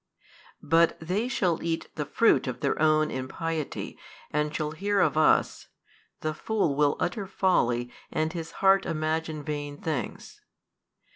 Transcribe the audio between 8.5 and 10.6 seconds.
heart imagine vain things.